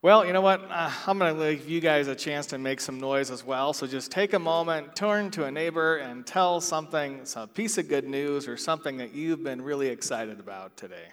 [0.00, 0.62] Well, you know what?
[0.70, 3.72] Uh, I'm going to give you guys a chance to make some noise as well.
[3.72, 7.88] So just take a moment, turn to a neighbor, and tell something, some piece of
[7.88, 11.08] good news or something that you've been really excited about today.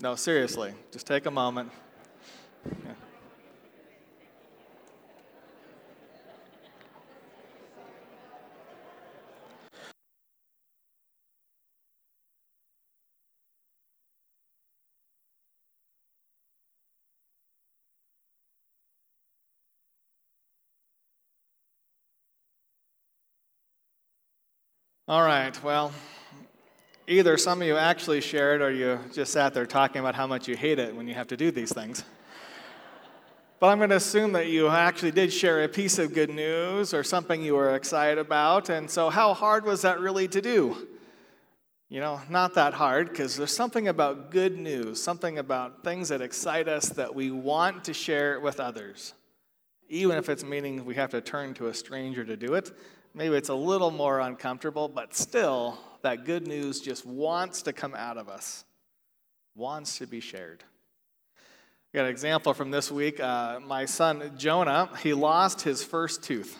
[0.00, 1.72] No, seriously, just take a moment.
[2.66, 2.92] Yeah.
[25.08, 25.90] All right, well,
[27.08, 30.46] either some of you actually shared or you just sat there talking about how much
[30.46, 32.04] you hate it when you have to do these things.
[33.58, 36.94] But I'm going to assume that you actually did share a piece of good news
[36.94, 38.68] or something you were excited about.
[38.68, 40.86] And so, how hard was that really to do?
[41.88, 46.20] You know, not that hard because there's something about good news, something about things that
[46.20, 49.14] excite us that we want to share with others.
[49.88, 52.70] Even if it's meaning we have to turn to a stranger to do it,
[53.14, 57.94] maybe it's a little more uncomfortable, but still, that good news just wants to come
[57.94, 58.64] out of us,
[59.54, 60.64] wants to be shared.
[61.94, 63.20] I got an example from this week.
[63.20, 66.56] Uh, my son Jonah, he lost his first tooth.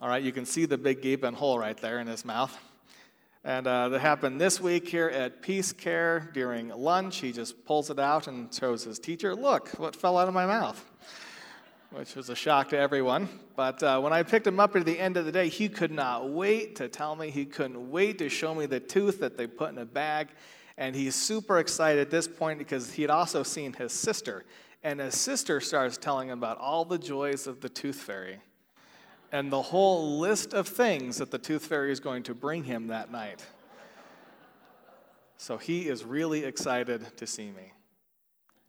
[0.00, 2.56] All right, you can see the big gaping hole right there in his mouth.
[3.44, 7.18] And uh, that happened this week here at Peace Care during lunch.
[7.18, 10.46] He just pulls it out and shows his teacher, Look, what fell out of my
[10.46, 10.84] mouth
[11.90, 13.28] which was a shock to everyone.
[13.54, 15.92] But uh, when I picked him up at the end of the day, he could
[15.92, 17.30] not wait to tell me.
[17.30, 20.28] He couldn't wait to show me the tooth that they put in a bag.
[20.78, 24.44] And he's super excited at this point because he had also seen his sister.
[24.82, 28.40] And his sister starts telling him about all the joys of the tooth fairy
[29.32, 32.88] and the whole list of things that the tooth fairy is going to bring him
[32.88, 33.44] that night.
[35.36, 37.72] So he is really excited to see me.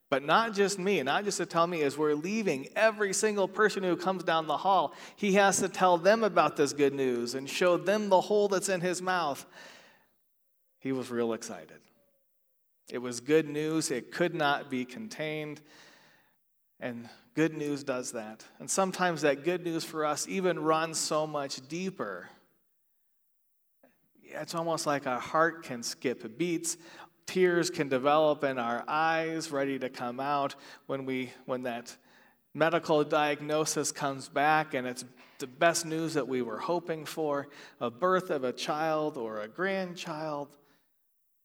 [0.09, 3.83] But not just me, not just to tell me as we're leaving, every single person
[3.83, 7.49] who comes down the hall, he has to tell them about this good news and
[7.49, 9.45] show them the hole that's in his mouth.
[10.79, 11.79] He was real excited.
[12.89, 15.59] It was good news, it could not be contained.
[16.79, 18.45] And good news does that.
[18.59, 22.29] And sometimes that good news for us even runs so much deeper.
[24.23, 26.77] It's almost like our heart can skip beats
[27.27, 30.55] tears can develop in our eyes, ready to come out
[30.87, 31.95] when, we, when that
[32.53, 35.05] medical diagnosis comes back and it's
[35.39, 37.47] the best news that we were hoping for
[37.79, 40.47] a birth of a child or a grandchild.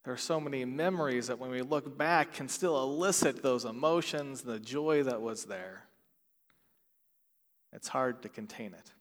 [0.04, 4.42] There are so many memories that when we look back can still elicit those emotions,
[4.42, 5.84] the joy that was there.
[7.72, 8.92] It's hard to contain it.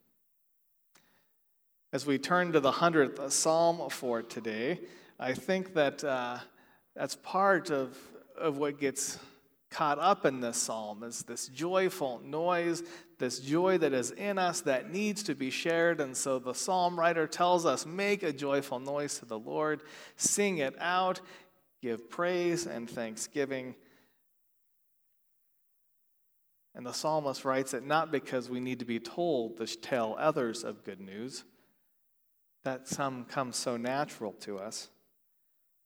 [1.94, 4.80] As we turn to the 100th Psalm for today,
[5.20, 6.40] I think that uh,
[6.96, 7.98] that's part of,
[8.38, 9.20] of what gets
[9.70, 12.84] caught up in this psalm is this joyful noise,
[13.20, 16.02] this joy that is in us that needs to be shared.
[16.02, 19.82] And so the psalm writer tells us make a joyful noise to the Lord,
[20.18, 21.22] sing it out,
[21.82, 23.76] give praise and thanksgiving.
[26.76, 30.64] And the psalmist writes it not because we need to be told to tell others
[30.64, 31.46] of good news,
[32.64, 34.90] that some comes so natural to us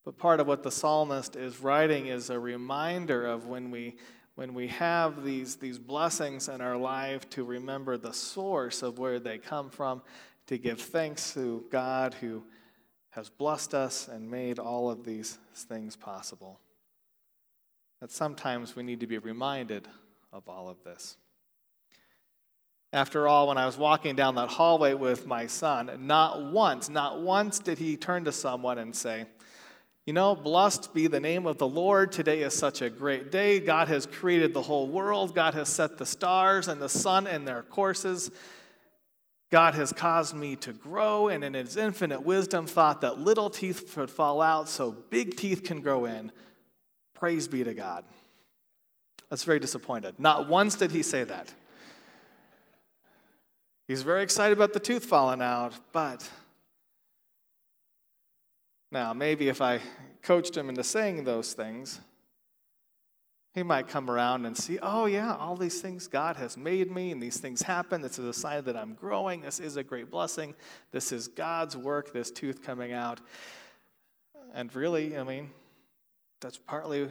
[0.06, 3.96] but part of what the psalmist is writing is a reminder of when we
[4.36, 9.18] when we have these, these blessings in our life to remember the source of where
[9.18, 10.02] they come from,
[10.48, 12.44] to give thanks to God who
[13.12, 16.60] has blessed us and made all of these things possible.
[18.02, 19.88] That sometimes we need to be reminded
[20.34, 21.16] of all of this.
[22.92, 27.22] After all, when I was walking down that hallway with my son, not once, not
[27.22, 29.26] once did he turn to someone and say,
[30.06, 32.12] you know, blessed be the name of the Lord.
[32.12, 33.60] Today is such a great day.
[33.60, 35.34] God has created the whole world.
[35.34, 38.30] God has set the stars and the sun in their courses.
[39.52, 43.96] God has caused me to grow, and in his infinite wisdom, thought that little teeth
[43.98, 46.32] would fall out so big teeth can grow in.
[47.14, 48.04] Praise be to God.
[49.30, 50.19] That's very disappointed.
[50.19, 51.51] Not once did he say that.
[53.88, 56.28] He's very excited about the tooth falling out, but
[58.92, 59.80] now, maybe if I
[60.22, 62.00] coached him into saying those things,
[63.54, 67.12] he might come around and see, oh, yeah, all these things God has made me,
[67.12, 68.02] and these things happen.
[68.02, 69.42] This is a sign that I'm growing.
[69.42, 70.56] This is a great blessing.
[70.92, 73.22] This is God's work, this tooth coming out.
[74.54, 75.52] And really, I mean,
[76.42, 77.10] that's partly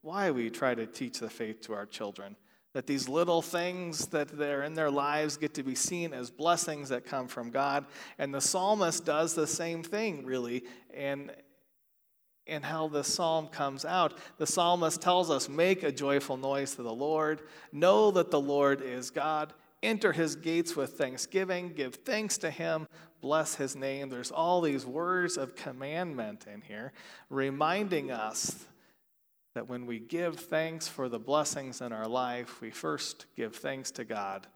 [0.00, 2.36] why we try to teach the faith to our children
[2.72, 6.88] that these little things that they're in their lives get to be seen as blessings
[6.88, 7.84] that come from God.
[8.18, 10.64] And the psalmist does the same thing, really.
[10.94, 11.30] And
[12.46, 14.18] in how the psalm comes out.
[14.38, 17.42] The psalmist tells us, Make a joyful noise to the Lord,
[17.72, 19.52] know that the Lord is God.
[19.82, 22.86] Enter his gates with thanksgiving, give thanks to him,
[23.20, 24.08] bless his name.
[24.08, 26.92] There's all these words of commandment in here,
[27.30, 28.64] reminding us
[29.54, 33.90] that when we give thanks for the blessings in our life, we first give thanks
[33.92, 34.46] to God,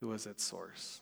[0.00, 1.00] who is its source.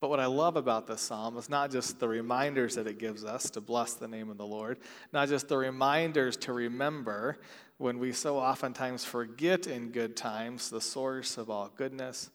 [0.00, 3.24] But what I love about this psalm is not just the reminders that it gives
[3.24, 4.78] us to bless the name of the Lord,
[5.12, 7.38] not just the reminders to remember
[7.78, 12.30] when we so oftentimes forget in good times the source of all goodness,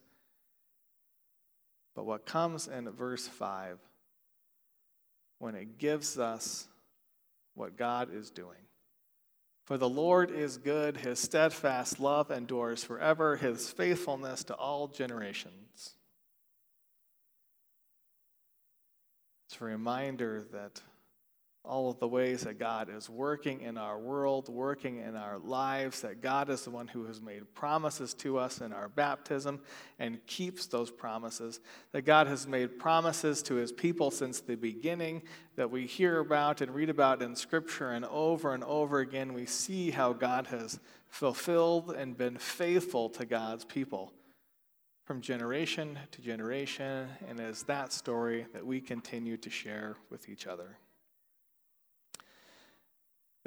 [1.94, 3.79] but what comes in verse 5
[5.39, 6.67] when it gives us
[7.57, 8.57] what God is doing.
[9.65, 15.95] For the Lord is good, his steadfast love endures forever, his faithfulness to all generations.
[19.50, 20.81] It's a reminder that
[21.68, 26.02] all of the ways that God is working in our world, working in our lives,
[26.02, 29.60] that God is the one who has made promises to us in our baptism
[30.00, 31.60] and keeps those promises,
[31.92, 35.22] that God has made promises to his people since the beginning
[35.56, 39.46] that we hear about and read about in Scripture, and over and over again we
[39.46, 40.80] see how God has
[41.10, 44.14] fulfilled and been faithful to God's people
[45.06, 50.28] from generation to generation, and it is that story that we continue to share with
[50.28, 50.78] each other.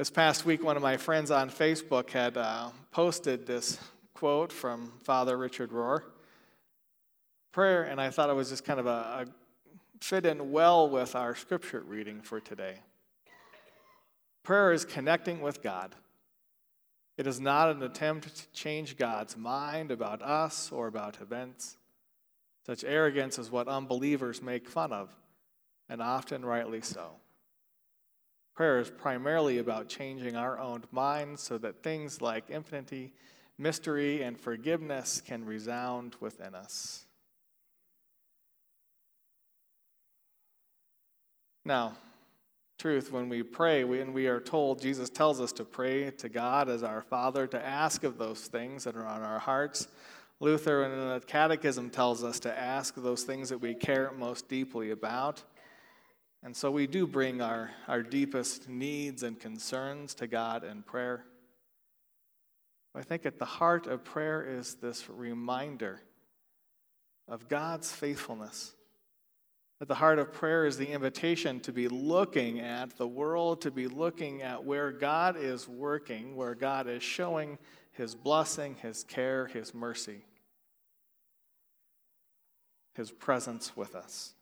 [0.00, 3.79] This past week, one of my friends on Facebook had uh, posted this
[4.14, 6.05] quote from Father Richard Rohr
[7.52, 9.26] prayer, and I thought it was just kind of a, a
[10.00, 12.76] fit in well with our scripture reading for today.
[14.43, 15.94] Prayer is connecting with God.
[17.19, 21.76] It is not an attempt to change God's mind about us or about events.
[22.64, 25.14] Such arrogance is what unbelievers make fun of,
[25.91, 27.20] and often rightly so.
[28.61, 33.11] Prayer is primarily about changing our own minds so that things like infinity,
[33.57, 37.07] mystery, and forgiveness can resound within us.
[41.65, 41.97] Now,
[42.79, 46.69] truth when we pray when we are told jesus tells us to pray to god
[46.71, 49.89] as our father to ask of those things that are on our hearts
[50.39, 54.93] luther in the catechism tells us to ask those things that we care most deeply
[54.93, 55.43] about
[56.43, 61.25] and so we do bring our, our deepest needs and concerns to god in prayer
[62.95, 66.01] i think at the heart of prayer is this reminder
[67.29, 68.75] of god's faithfulness
[69.81, 73.71] at the heart of prayer is the invitation to be looking at the world, to
[73.71, 77.57] be looking at where God is working, where God is showing
[77.93, 80.23] his blessing, his care, his mercy,
[82.95, 84.35] his presence with us.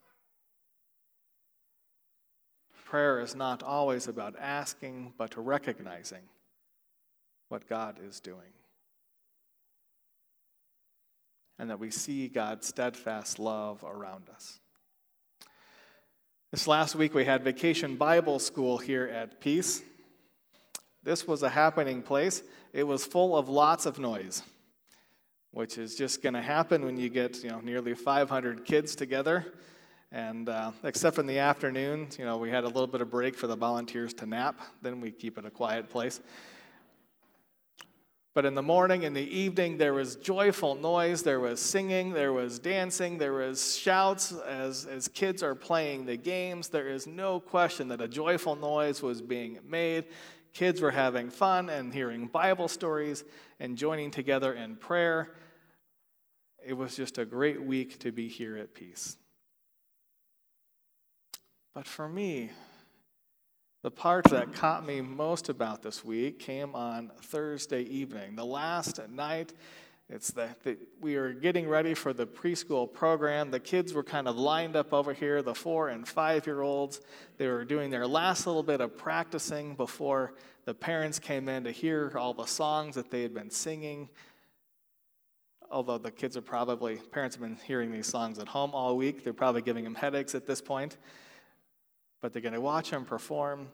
[2.89, 6.23] Prayer is not always about asking, but recognizing
[7.51, 8.55] what God is doing.
[11.59, 14.59] And that we see God's steadfast love around us.
[16.51, 19.83] This last week we had Vacation Bible School here at Peace.
[21.03, 22.43] This was a happening place.
[22.73, 24.43] It was full of lots of noise,
[25.51, 29.53] which is just going to happen when you get you know nearly 500 kids together.
[30.11, 33.37] And uh, except in the afternoon, you know, we had a little bit of break
[33.37, 34.59] for the volunteers to nap.
[34.81, 36.21] Then we keep it a quiet place.
[38.35, 42.33] But in the morning, in the evening, there was joyful noise, there was singing, there
[42.33, 46.69] was dancing, there was shouts as, as kids are playing the games.
[46.69, 50.05] There is no question that a joyful noise was being made.
[50.55, 53.25] Kids were having fun and hearing Bible stories
[53.59, 55.35] and joining together in prayer.
[56.65, 59.17] It was just a great week to be here at peace.
[61.79, 62.51] But for me,
[63.85, 69.01] the part that caught me most about this week came on Thursday evening, the last
[69.09, 69.55] night.
[70.09, 70.59] It's that
[71.01, 73.53] we were getting ready for the preschool program.
[73.53, 77.01] The kids were kind of lined up over here, the four and five year olds.
[77.37, 81.71] They were doing their last little bit of practicing before the parents came in to
[81.71, 84.09] hear all the songs that they had been singing.
[85.71, 89.23] Although the kids are probably, parents have been hearing these songs at home all week,
[89.23, 90.97] they're probably giving them headaches at this point
[92.21, 93.69] but they're going to watch him perform.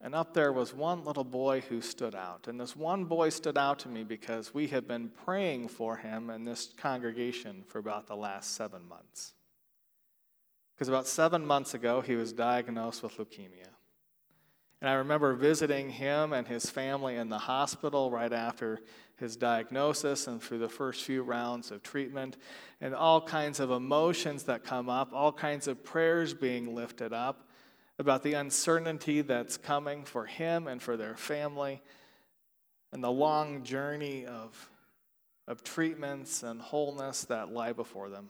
[0.00, 2.48] And up there was one little boy who stood out.
[2.48, 6.28] And this one boy stood out to me because we had been praying for him
[6.28, 9.32] in this congregation for about the last seven months.
[10.74, 13.68] Because about seven months ago, he was diagnosed with leukemia.
[14.82, 18.80] And I remember visiting him and his family in the hospital right after
[19.16, 22.36] his diagnosis and through the first few rounds of treatment,
[22.80, 27.42] and all kinds of emotions that come up, all kinds of prayers being lifted up.
[27.98, 31.82] about the uncertainty that's coming for him and for their family,
[32.92, 34.70] and the long journey of,
[35.48, 38.28] of treatments and wholeness that lie before them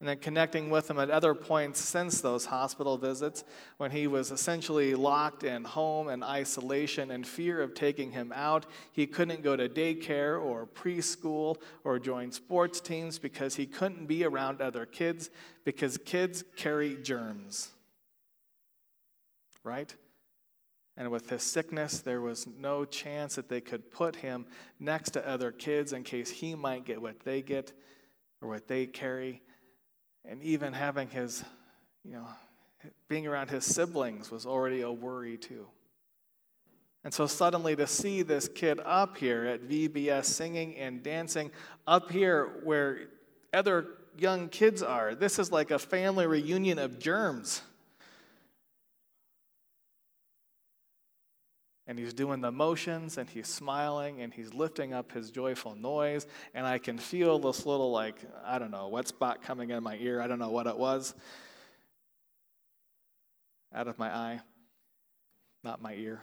[0.00, 3.44] and then connecting with him at other points since those hospital visits
[3.76, 8.64] when he was essentially locked in home and isolation and fear of taking him out.
[8.92, 14.24] He couldn't go to daycare or preschool or join sports teams because he couldn't be
[14.24, 15.28] around other kids
[15.64, 17.68] because kids carry germs.
[19.62, 19.94] Right?
[20.96, 24.46] And with his sickness, there was no chance that they could put him
[24.78, 27.74] next to other kids in case he might get what they get
[28.40, 29.42] or what they carry.
[30.24, 31.44] And even having his,
[32.04, 32.26] you know,
[33.08, 35.66] being around his siblings was already a worry too.
[37.02, 41.50] And so suddenly to see this kid up here at VBS singing and dancing,
[41.86, 43.08] up here where
[43.54, 43.86] other
[44.18, 47.62] young kids are, this is like a family reunion of germs.
[51.90, 56.24] And he's doing the motions and he's smiling and he's lifting up his joyful noise
[56.54, 59.96] and i can feel this little like i don't know wet spot coming in my
[59.96, 60.20] ear.
[60.20, 61.14] I don't know what it was.
[63.74, 64.40] Out of my eye.
[65.64, 66.20] Not my ear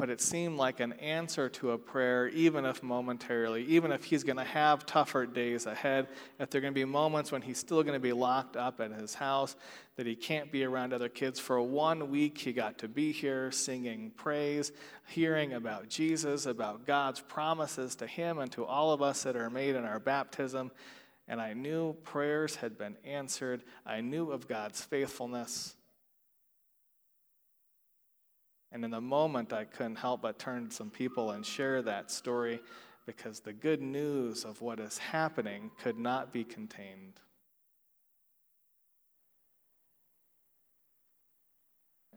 [0.00, 4.24] but it seemed like an answer to a prayer, even if momentarily, even if he's
[4.24, 7.58] going to have tougher days ahead, if there are going to be moments when he's
[7.58, 9.56] still going to be locked up at his house,
[9.96, 11.38] that he can't be around other kids.
[11.38, 14.72] For one week, he got to be here singing praise,
[15.06, 19.50] hearing about Jesus, about God's promises to him and to all of us that are
[19.50, 20.70] made in our baptism.
[21.28, 25.76] And I knew prayers had been answered, I knew of God's faithfulness.
[28.72, 32.10] And in the moment, I couldn't help but turn to some people and share that
[32.10, 32.60] story
[33.06, 37.14] because the good news of what is happening could not be contained.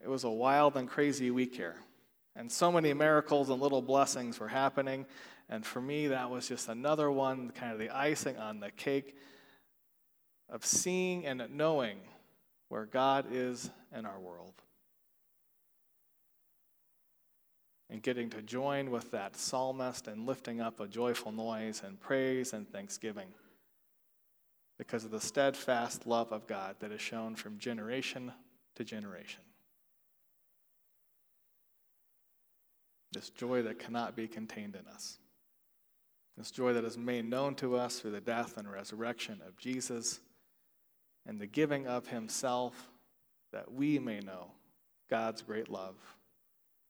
[0.02, 1.76] It was a wild and crazy week here.
[2.36, 5.06] And so many miracles and little blessings were happening.
[5.48, 9.16] And for me, that was just another one, kind of the icing on the cake
[10.48, 11.98] of seeing and knowing
[12.68, 14.54] where God is in our world.
[17.90, 22.52] And getting to join with that psalmist and lifting up a joyful noise and praise
[22.52, 23.28] and thanksgiving
[24.78, 28.32] because of the steadfast love of God that is shown from generation
[28.74, 29.42] to generation.
[33.12, 35.18] This joy that cannot be contained in us.
[36.36, 40.18] This joy that is made known to us through the death and resurrection of Jesus
[41.24, 42.90] and the giving of Himself
[43.52, 44.50] that we may know
[45.08, 45.94] God's great love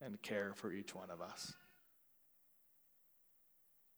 [0.04, 1.54] and care for each one of us.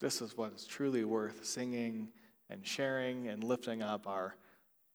[0.00, 2.08] This is what is truly worth singing
[2.50, 4.36] and sharing and lifting up our,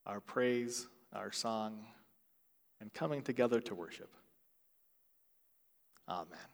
[0.05, 1.79] our praise, our song,
[2.79, 4.13] and coming together to worship.
[6.07, 6.50] Amen.